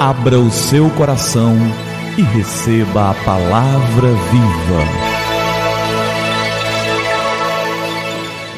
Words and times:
Abra 0.00 0.38
o 0.38 0.50
seu 0.50 0.88
coração 0.96 1.54
e 2.16 2.22
receba 2.22 3.10
a 3.10 3.14
palavra 3.22 4.08
viva. 4.30 4.82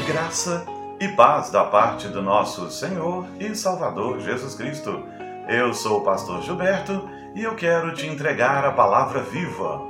Graça 0.06 0.64
e 1.00 1.08
paz 1.08 1.50
da 1.50 1.64
parte 1.64 2.06
do 2.06 2.22
nosso 2.22 2.70
Senhor 2.70 3.26
e 3.40 3.56
Salvador 3.56 4.20
Jesus 4.20 4.54
Cristo. 4.54 5.02
Eu 5.48 5.74
sou 5.74 5.98
o 5.98 6.04
pastor 6.04 6.42
Gilberto 6.42 7.10
e 7.34 7.42
eu 7.42 7.56
quero 7.56 7.92
te 7.92 8.06
entregar 8.06 8.64
a 8.64 8.70
palavra 8.70 9.20
viva. 9.20 9.82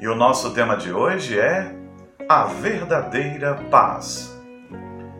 E 0.00 0.08
o 0.08 0.14
nosso 0.14 0.54
tema 0.54 0.74
de 0.74 0.90
hoje 0.90 1.38
é 1.38 1.70
a 2.26 2.44
verdadeira 2.44 3.56
paz. 3.70 4.34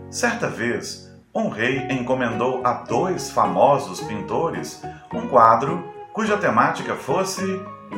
Certa 0.08 0.48
vez, 0.48 1.07
um 1.34 1.48
rei 1.48 1.86
encomendou 1.90 2.60
a 2.64 2.72
dois 2.72 3.30
famosos 3.30 4.00
pintores 4.00 4.82
um 5.12 5.28
quadro 5.28 5.92
cuja 6.12 6.36
temática 6.36 6.94
fosse 6.94 7.42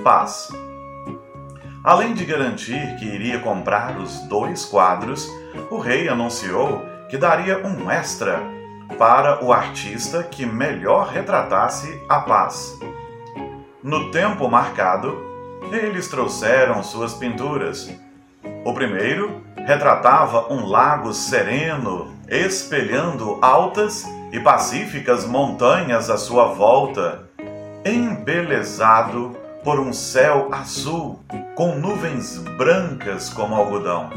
paz. 0.03 0.49
Além 1.83 2.13
de 2.13 2.25
garantir 2.27 2.97
que 2.99 3.07
iria 3.07 3.39
comprar 3.39 3.99
os 3.99 4.19
dois 4.29 4.67
quadros, 4.67 5.27
o 5.71 5.79
rei 5.79 6.09
anunciou 6.09 6.85
que 7.09 7.17
daria 7.17 7.67
um 7.67 7.91
extra 7.91 8.43
para 8.99 9.43
o 9.43 9.53
artista 9.53 10.23
que 10.23 10.45
melhor 10.45 11.09
retratasse 11.09 11.99
a 12.09 12.21
paz. 12.21 12.79
No 13.83 14.11
tempo 14.11 14.49
marcado, 14.51 15.17
eles 15.73 16.09
trouxeram 16.09 16.83
suas 16.83 17.15
pinturas. 17.15 17.91
O 18.63 18.75
primeiro 18.75 19.43
retratava 19.57 20.53
um 20.53 20.67
lago 20.67 21.15
sereno 21.15 22.15
espelhando 22.29 23.39
altas 23.41 24.05
e 24.31 24.39
pacíficas 24.39 25.25
montanhas 25.25 26.11
à 26.11 26.19
sua 26.19 26.47
volta, 26.47 27.23
embelezado 27.85 29.35
por 29.65 29.81
um 29.81 29.93
céu 29.93 30.49
azul 30.53 31.21
com 31.55 31.75
nuvens 31.75 32.39
brancas 32.59 33.31
como 33.31 33.55
algodão. 33.55 34.11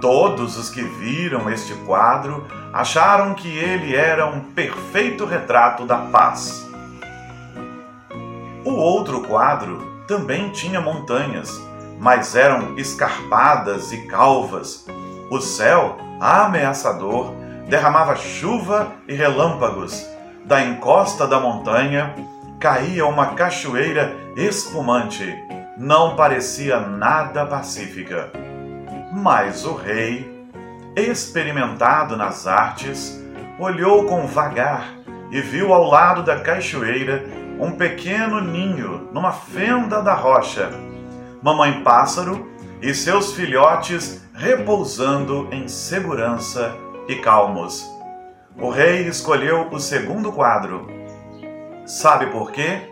Todos 0.00 0.58
os 0.58 0.68
que 0.68 0.82
viram 0.82 1.48
este 1.48 1.72
quadro 1.86 2.44
acharam 2.72 3.34
que 3.34 3.48
ele 3.48 3.94
era 3.94 4.26
um 4.26 4.40
perfeito 4.40 5.24
retrato 5.24 5.86
da 5.86 5.98
paz. 5.98 6.68
O 8.64 8.72
outro 8.72 9.22
quadro 9.22 10.02
também 10.08 10.50
tinha 10.50 10.80
montanhas, 10.80 11.60
mas 12.02 12.34
eram 12.34 12.76
escarpadas 12.76 13.92
e 13.92 14.08
calvas. 14.08 14.84
O 15.30 15.40
céu 15.40 15.96
ameaçador, 16.20 17.32
derramava 17.68 18.16
chuva 18.16 18.90
e 19.06 19.14
relâmpagos. 19.14 20.04
Da 20.44 20.64
encosta 20.64 21.28
da 21.28 21.38
montanha 21.38 22.12
caía 22.58 23.06
uma 23.06 23.34
cachoeira 23.34 24.16
espumante. 24.36 25.32
Não 25.78 26.16
parecia 26.16 26.80
nada 26.80 27.46
pacífica. 27.46 28.32
Mas 29.12 29.64
o 29.64 29.72
rei, 29.72 30.44
experimentado 30.96 32.16
nas 32.16 32.48
artes, 32.48 33.22
olhou 33.60 34.06
com 34.06 34.26
vagar 34.26 34.88
e 35.30 35.40
viu 35.40 35.72
ao 35.72 35.88
lado 35.88 36.24
da 36.24 36.40
cachoeira 36.40 37.24
um 37.60 37.70
pequeno 37.70 38.40
ninho 38.40 39.08
numa 39.12 39.30
fenda 39.30 40.02
da 40.02 40.14
rocha. 40.14 40.68
Mamãe 41.42 41.82
Pássaro 41.82 42.48
e 42.80 42.94
seus 42.94 43.32
filhotes 43.32 44.22
repousando 44.32 45.48
em 45.50 45.66
segurança 45.66 46.72
e 47.08 47.16
calmos. 47.16 47.84
O 48.56 48.70
rei 48.70 49.08
escolheu 49.08 49.68
o 49.72 49.80
segundo 49.80 50.30
quadro. 50.30 50.86
Sabe 51.84 52.26
por 52.26 52.52
quê? 52.52 52.88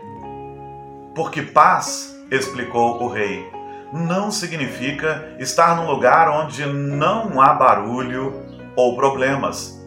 Porque 1.15 1.41
paz, 1.41 2.13
explicou 2.29 3.01
o 3.01 3.07
rei, 3.07 3.49
não 3.93 4.29
significa 4.29 5.33
estar 5.39 5.77
num 5.77 5.89
lugar 5.89 6.27
onde 6.29 6.65
não 6.65 7.39
há 7.39 7.53
barulho 7.53 8.33
ou 8.75 8.97
problemas. 8.97 9.81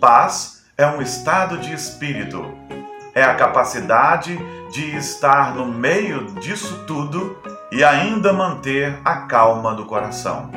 Paz 0.00 0.64
é 0.78 0.86
um 0.86 1.02
estado 1.02 1.58
de 1.58 1.72
espírito. 1.72 2.46
É 3.12 3.24
a 3.24 3.34
capacidade 3.34 4.38
de 4.70 4.96
estar 4.96 5.52
no 5.52 5.66
meio 5.66 6.26
disso 6.34 6.84
tudo 6.86 7.36
e 7.74 7.82
ainda 7.82 8.32
manter 8.32 9.00
a 9.04 9.16
calma 9.22 9.74
do 9.74 9.84
coração. 9.84 10.48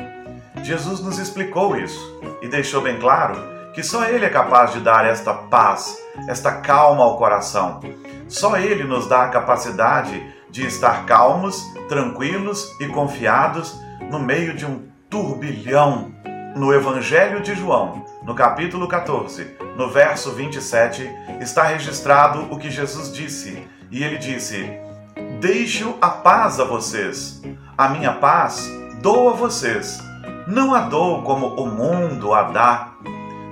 Jesus 0.62 1.00
nos 1.00 1.18
explicou 1.18 1.76
isso 1.76 2.20
e 2.40 2.46
deixou 2.46 2.80
bem 2.80 2.96
claro 2.96 3.34
que 3.74 3.82
só 3.82 4.04
Ele 4.04 4.24
é 4.24 4.30
capaz 4.30 4.72
de 4.72 4.78
dar 4.78 5.04
esta 5.04 5.34
paz, 5.34 5.98
esta 6.28 6.52
calma 6.60 7.02
ao 7.02 7.18
coração. 7.18 7.80
Só 8.28 8.56
Ele 8.56 8.84
nos 8.84 9.08
dá 9.08 9.24
a 9.24 9.30
capacidade 9.30 10.24
de 10.48 10.64
estar 10.64 11.06
calmos, 11.06 11.60
tranquilos 11.88 12.72
e 12.80 12.86
confiados 12.86 13.76
no 14.08 14.20
meio 14.20 14.54
de 14.54 14.64
um 14.64 14.88
turbilhão. 15.10 16.14
No 16.54 16.72
Evangelho 16.72 17.40
de 17.40 17.54
João, 17.56 18.04
no 18.22 18.34
capítulo 18.34 18.86
14, 18.86 19.56
no 19.76 19.90
verso 19.90 20.30
27, 20.32 21.08
está 21.40 21.64
registrado 21.64 22.46
o 22.48 22.56
que 22.56 22.70
Jesus 22.70 23.12
disse. 23.12 23.66
E 23.90 24.04
ele 24.04 24.18
disse: 24.18 24.87
Deixo 25.40 25.96
a 26.00 26.10
paz 26.10 26.58
a 26.58 26.64
vocês, 26.64 27.42
a 27.76 27.88
minha 27.88 28.12
paz 28.12 28.70
dou 29.00 29.30
a 29.30 29.32
vocês 29.32 30.06
não 30.48 30.74
a 30.74 30.80
dou 30.80 31.22
como 31.24 31.48
o 31.60 31.66
mundo 31.66 32.32
a 32.32 32.44
dá. 32.44 32.94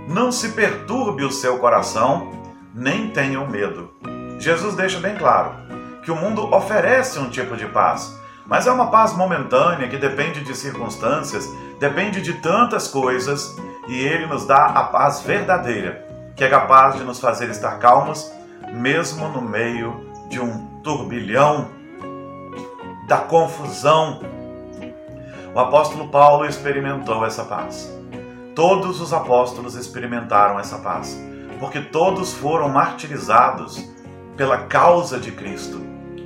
Não 0.09 0.33
se 0.33 0.53
perturbe 0.53 1.25
o 1.25 1.31
seu 1.31 1.59
coração, 1.59 2.33
nem 2.75 3.11
tenham 3.11 3.47
medo. 3.47 3.93
Jesus 4.39 4.75
deixa 4.75 4.99
bem 4.99 5.15
claro 5.15 5.53
que 6.03 6.11
o 6.11 6.17
mundo 6.17 6.55
oferece 6.55 7.19
um 7.19 7.29
tipo 7.29 7.55
de 7.55 7.67
paz, 7.67 8.19
mas 8.47 8.67
é 8.67 8.73
uma 8.73 8.91
paz 8.91 9.13
momentânea 9.13 9.89
que 9.89 9.99
depende 9.99 10.41
de 10.41 10.57
circunstâncias, 10.57 11.47
depende 11.79 12.23
de 12.23 12.33
tantas 12.41 12.89
coisas, 12.89 13.55
e 13.89 13.99
ele 13.99 14.27
nos 14.27 14.47
dá 14.47 14.65
a 14.65 14.85
paz 14.85 15.21
verdadeira, 15.21 16.03
que 16.35 16.45
é 16.45 16.49
capaz 16.49 16.97
de 16.97 17.05
nos 17.05 17.21
fazer 17.21 17.51
estar 17.51 17.79
calmos, 17.79 18.33
mesmo 18.73 19.29
no 19.29 19.43
meio 19.43 20.16
de 20.28 20.41
um 20.41 20.66
turbilhão 20.82 21.69
da 23.06 23.19
confusão 23.19 24.20
o 25.56 25.59
apóstolo 25.59 26.09
Paulo 26.09 26.44
experimentou 26.44 27.25
essa 27.25 27.42
paz. 27.42 27.91
Todos 28.54 29.00
os 29.00 29.14
apóstolos 29.14 29.75
experimentaram 29.75 30.60
essa 30.60 30.76
paz, 30.76 31.19
porque 31.59 31.81
todos 31.81 32.34
foram 32.34 32.69
martirizados 32.69 33.82
pela 34.37 34.59
causa 34.64 35.19
de 35.19 35.32
Cristo, 35.32 35.81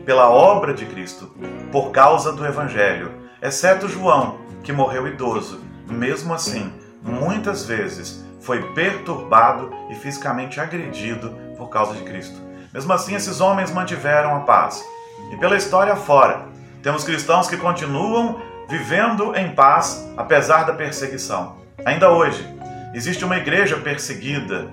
pela 0.05 0.29
obra 0.29 0.75
de 0.75 0.85
Cristo, 0.85 1.33
por 1.71 1.93
causa 1.93 2.33
do 2.33 2.45
Evangelho, 2.45 3.13
exceto 3.41 3.87
João, 3.87 4.39
que 4.65 4.73
morreu 4.73 5.07
idoso. 5.07 5.61
Mesmo 5.89 6.35
assim, 6.35 6.73
muitas 7.01 7.65
vezes 7.65 8.27
foi 8.41 8.73
perturbado 8.73 9.71
e 9.91 9.95
fisicamente 9.95 10.59
agredido 10.59 11.37
por 11.57 11.69
causa 11.69 11.95
de 11.95 12.03
Cristo. 12.03 12.41
Mesmo 12.73 12.93
assim, 12.93 13.15
esses 13.15 13.41
homens 13.41 13.71
mantiveram 13.73 14.37
a 14.37 14.41
paz. 14.41 14.85
E 15.33 15.37
pela 15.37 15.57
história 15.57 15.97
fora, 15.97 16.47
temos 16.83 17.03
cristãos 17.03 17.49
que 17.49 17.57
continuam 17.57 18.41
vivendo 18.69 19.35
em 19.35 19.53
paz 19.55 20.09
apesar 20.17 20.65
da 20.65 20.73
perseguição. 20.73 21.57
Ainda 21.85 22.11
hoje, 22.11 22.47
existe 22.95 23.25
uma 23.25 23.37
igreja 23.37 23.77
perseguida 23.77 24.69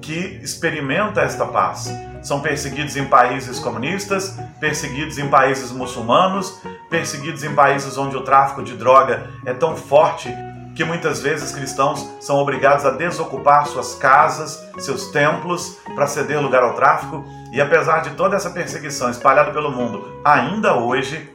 que 0.00 0.40
experimenta 0.42 1.20
esta 1.20 1.46
paz. 1.46 1.88
São 2.22 2.40
perseguidos 2.40 2.96
em 2.96 3.04
países 3.04 3.60
comunistas, 3.60 4.36
perseguidos 4.58 5.16
em 5.16 5.28
países 5.28 5.70
muçulmanos, 5.70 6.60
perseguidos 6.90 7.44
em 7.44 7.54
países 7.54 7.96
onde 7.96 8.16
o 8.16 8.22
tráfico 8.22 8.62
de 8.62 8.74
droga 8.74 9.30
é 9.44 9.54
tão 9.54 9.76
forte 9.76 10.28
que 10.76 10.84
muitas 10.84 11.22
vezes 11.22 11.52
cristãos 11.52 12.06
são 12.20 12.36
obrigados 12.36 12.84
a 12.84 12.90
desocupar 12.90 13.66
suas 13.66 13.94
casas, 13.94 14.62
seus 14.78 15.10
templos, 15.10 15.78
para 15.94 16.06
ceder 16.06 16.38
lugar 16.40 16.62
ao 16.62 16.74
tráfico. 16.74 17.24
E 17.50 17.60
apesar 17.62 18.00
de 18.00 18.10
toda 18.10 18.36
essa 18.36 18.50
perseguição 18.50 19.10
espalhada 19.10 19.52
pelo 19.52 19.72
mundo, 19.72 20.20
ainda 20.22 20.76
hoje 20.76 21.32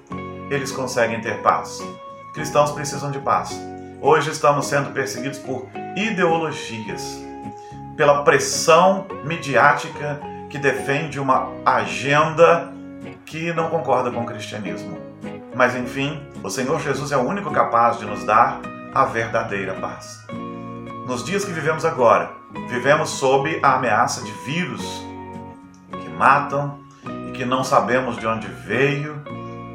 eles 0.51 0.71
conseguem 0.71 1.19
ter 1.21 1.41
paz. 1.41 1.83
Cristãos 2.35 2.71
precisam 2.71 3.09
de 3.09 3.17
paz. 3.17 3.59
Hoje 3.99 4.29
estamos 4.29 4.67
sendo 4.67 4.91
perseguidos 4.91 5.39
por 5.39 5.67
ideologias, 5.95 7.19
pela 7.97 8.23
pressão 8.23 9.07
midiática 9.23 10.21
que 10.51 10.59
defende 10.59 11.19
uma 11.19 11.49
agenda 11.65 12.71
que 13.25 13.51
não 13.53 13.69
concorda 13.69 14.11
com 14.11 14.21
o 14.21 14.25
cristianismo. 14.25 14.99
Mas 15.55 15.75
enfim, 15.75 16.21
o 16.44 16.49
Senhor 16.49 16.79
Jesus 16.79 17.11
é 17.11 17.17
o 17.17 17.21
único 17.21 17.49
capaz 17.51 17.97
de 17.97 18.05
nos 18.05 18.23
dar 18.23 18.61
a 18.93 19.05
verdadeira 19.05 19.73
paz. 19.75 20.25
Nos 21.07 21.23
dias 21.23 21.43
que 21.43 21.51
vivemos 21.51 21.85
agora, 21.85 22.31
vivemos 22.67 23.09
sob 23.09 23.59
a 23.63 23.75
ameaça 23.75 24.23
de 24.23 24.31
vírus 24.45 25.03
que 25.91 26.09
matam 26.09 26.79
e 27.27 27.31
que 27.31 27.45
não 27.45 27.63
sabemos 27.63 28.17
de 28.17 28.27
onde 28.27 28.47
veio 28.47 29.21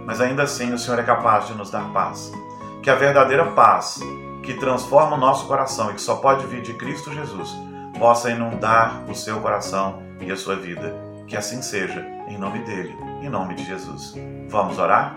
mas 0.07 0.21
ainda 0.21 0.45
assim 0.45 0.73
o 0.73 0.79
Senhor 0.79 1.01
é 1.01 1.03
capaz 1.03 1.49
de 1.49 1.55
nos 1.55 1.69
dar 1.69 1.93
paz. 1.93 2.33
Que 2.81 2.89
a 2.89 2.95
verdadeira 2.95 3.45
paz, 3.51 3.99
que 4.45 4.55
transforma 4.55 5.17
o 5.17 5.19
nosso 5.19 5.49
coração 5.49 5.91
e 5.91 5.95
que 5.95 6.01
só 6.01 6.17
pode 6.17 6.47
vir 6.47 6.63
de 6.63 6.73
Cristo 6.75 7.13
Jesus, 7.13 7.51
possa 7.99 8.31
inundar 8.31 9.03
o 9.11 9.15
seu 9.15 9.41
coração 9.41 10.01
e 10.21 10.31
a 10.31 10.37
sua 10.37 10.55
vida. 10.55 10.95
Que 11.27 11.37
assim 11.37 11.61
seja, 11.61 12.07
em 12.29 12.39
nome 12.39 12.61
dele, 12.61 12.97
em 13.21 13.29
nome 13.29 13.57
de 13.57 13.65
Jesus. 13.65 14.15
Vamos 14.49 14.79
orar? 14.79 15.17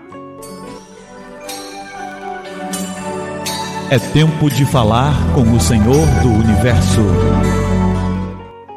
É 3.92 3.98
tempo 3.98 4.48
de 4.48 4.64
falar 4.64 5.12
com 5.34 5.42
o 5.52 5.58
Senhor 5.58 6.06
do 6.22 6.28
Universo. 6.28 7.00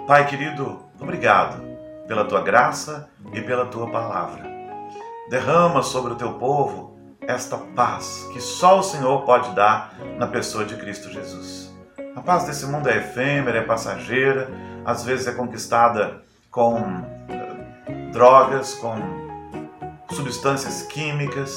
Pai 0.07 0.25
querido, 0.25 0.79
obrigado 0.99 1.61
pela 2.07 2.25
tua 2.25 2.41
graça 2.41 3.07
e 3.31 3.39
pela 3.39 3.67
tua 3.67 3.91
palavra. 3.91 4.43
Derrama 5.29 5.83
sobre 5.83 6.13
o 6.13 6.15
teu 6.15 6.33
povo 6.33 6.97
esta 7.27 7.57
paz 7.57 8.27
que 8.33 8.41
só 8.41 8.79
o 8.79 8.83
Senhor 8.83 9.21
pode 9.21 9.53
dar 9.53 9.93
na 10.17 10.25
pessoa 10.25 10.65
de 10.65 10.75
Cristo 10.77 11.11
Jesus. 11.11 11.71
A 12.15 12.21
paz 12.21 12.45
desse 12.45 12.65
mundo 12.65 12.89
é 12.89 12.97
efêmera, 12.97 13.59
é 13.59 13.61
passageira, 13.61 14.49
às 14.83 15.03
vezes 15.03 15.27
é 15.27 15.31
conquistada 15.31 16.23
com 16.49 16.79
eh, 17.29 18.11
drogas, 18.11 18.73
com 18.73 18.95
substâncias 20.09 20.81
químicas, 20.87 21.55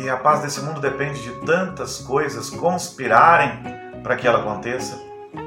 e 0.00 0.08
a 0.08 0.16
paz 0.16 0.40
desse 0.40 0.60
mundo 0.62 0.80
depende 0.80 1.22
de 1.22 1.32
tantas 1.44 1.98
coisas 1.98 2.48
conspirarem 2.48 3.50
para 4.02 4.16
que 4.16 4.26
ela 4.26 4.40
aconteça. 4.40 4.98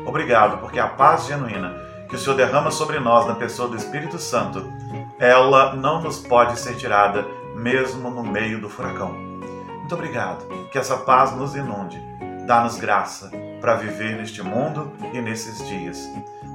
Obrigado, 0.06 0.60
porque 0.60 0.80
a 0.80 0.88
paz 0.88 1.26
genuína 1.26 1.74
que 2.08 2.16
o 2.16 2.20
Senhor 2.20 2.36
derrama 2.36 2.70
sobre 2.70 3.00
nós 3.00 3.26
na 3.26 3.36
pessoa 3.36 3.68
do 3.68 3.76
Espírito 3.76 4.20
Santo, 4.20 4.72
ela 5.20 5.76
não 5.76 6.02
nos 6.02 6.20
pode 6.20 6.60
ser 6.60 6.76
tirada 6.76 7.26
mesmo 7.56 8.12
no 8.12 8.24
meio 8.24 8.62
do 8.62 8.70
furacão. 8.70 9.12
Muito 9.12 9.96
obrigado, 9.96 10.46
que 10.72 10.78
essa 10.78 10.98
paz 10.98 11.36
nos 11.36 11.56
inunde. 11.56 12.02
Dá-nos 12.46 12.78
graça 12.78 13.32
para 13.60 13.76
viver 13.76 14.18
neste 14.18 14.44
mundo 14.44 14.92
e 15.12 15.20
nesses 15.20 15.68
dias. 15.68 16.08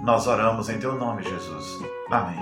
Nós 0.03 0.27
oramos 0.29 0.69
em 0.69 0.79
teu 0.79 0.95
nome, 0.95 1.25
Jesus. 1.25 1.79
Amém. 2.11 2.39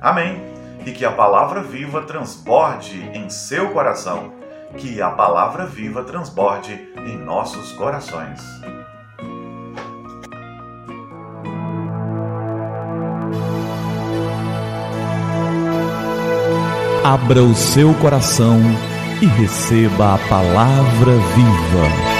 Amém. 0.00 0.42
E 0.86 0.92
que 0.92 1.04
a 1.04 1.12
palavra 1.12 1.60
viva 1.60 2.02
transborde 2.02 3.02
em 3.14 3.28
seu 3.28 3.70
coração 3.70 4.32
que 4.78 5.00
a 5.00 5.10
palavra 5.10 5.66
viva 5.66 6.04
transborde 6.04 6.92
em 6.96 7.16
nossos 7.16 7.72
corações. 7.72 8.40
Abra 17.04 17.42
o 17.42 17.54
seu 17.54 17.92
coração 17.94 18.58
e 19.20 19.26
receba 19.26 20.14
a 20.14 20.18
palavra 20.28 21.12
viva. 21.12 22.13